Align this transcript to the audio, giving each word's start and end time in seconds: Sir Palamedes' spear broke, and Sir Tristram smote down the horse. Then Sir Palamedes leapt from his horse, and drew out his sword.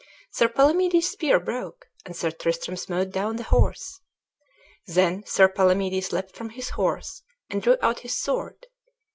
Sir 0.31 0.49
Palamedes' 0.49 1.03
spear 1.11 1.39
broke, 1.39 1.85
and 2.07 2.15
Sir 2.15 2.31
Tristram 2.31 2.75
smote 2.75 3.11
down 3.11 3.35
the 3.35 3.43
horse. 3.43 4.01
Then 4.87 5.23
Sir 5.27 5.47
Palamedes 5.47 6.11
leapt 6.11 6.31
from 6.35 6.49
his 6.49 6.69
horse, 6.71 7.21
and 7.51 7.61
drew 7.61 7.77
out 7.83 7.99
his 7.99 8.17
sword. 8.19 8.65